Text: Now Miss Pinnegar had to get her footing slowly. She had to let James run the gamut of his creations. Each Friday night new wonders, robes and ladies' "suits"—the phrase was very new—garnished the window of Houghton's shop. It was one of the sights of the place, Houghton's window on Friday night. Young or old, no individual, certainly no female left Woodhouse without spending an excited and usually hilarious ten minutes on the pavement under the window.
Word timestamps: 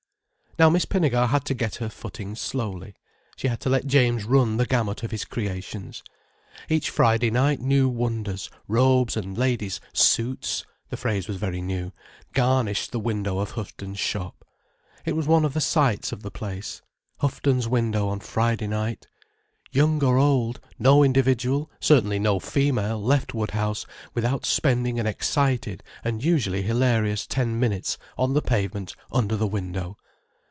Now 0.59 0.69
Miss 0.69 0.83
Pinnegar 0.83 1.27
had 1.29 1.45
to 1.45 1.53
get 1.53 1.75
her 1.75 1.87
footing 1.87 2.35
slowly. 2.35 2.93
She 3.37 3.47
had 3.47 3.61
to 3.61 3.69
let 3.69 3.87
James 3.87 4.25
run 4.25 4.57
the 4.57 4.65
gamut 4.65 5.01
of 5.01 5.09
his 5.11 5.23
creations. 5.23 6.03
Each 6.67 6.89
Friday 6.89 7.31
night 7.31 7.61
new 7.61 7.87
wonders, 7.87 8.49
robes 8.67 9.15
and 9.15 9.37
ladies' 9.37 9.79
"suits"—the 9.93 10.97
phrase 10.97 11.29
was 11.29 11.37
very 11.37 11.61
new—garnished 11.61 12.91
the 12.91 12.99
window 12.99 13.39
of 13.39 13.51
Houghton's 13.51 13.97
shop. 13.97 14.43
It 15.05 15.15
was 15.15 15.25
one 15.25 15.45
of 15.45 15.53
the 15.53 15.61
sights 15.61 16.11
of 16.11 16.21
the 16.21 16.29
place, 16.29 16.81
Houghton's 17.19 17.69
window 17.69 18.09
on 18.09 18.19
Friday 18.19 18.67
night. 18.67 19.07
Young 19.71 20.03
or 20.03 20.17
old, 20.17 20.59
no 20.77 21.01
individual, 21.01 21.71
certainly 21.79 22.19
no 22.19 22.39
female 22.41 23.01
left 23.01 23.33
Woodhouse 23.33 23.85
without 24.13 24.45
spending 24.45 24.99
an 24.99 25.07
excited 25.07 25.81
and 26.03 26.21
usually 26.21 26.61
hilarious 26.61 27.25
ten 27.25 27.57
minutes 27.57 27.97
on 28.17 28.33
the 28.33 28.41
pavement 28.41 28.95
under 29.13 29.37
the 29.37 29.47
window. 29.47 29.95